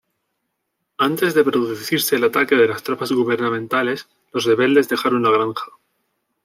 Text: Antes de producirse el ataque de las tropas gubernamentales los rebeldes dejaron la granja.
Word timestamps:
Antes 0.97 1.35
de 1.35 1.43
producirse 1.45 2.15
el 2.15 2.23
ataque 2.23 2.55
de 2.55 2.67
las 2.67 2.81
tropas 2.81 3.11
gubernamentales 3.11 4.09
los 4.33 4.45
rebeldes 4.45 4.89
dejaron 4.89 5.21
la 5.21 5.29
granja. 5.29 5.71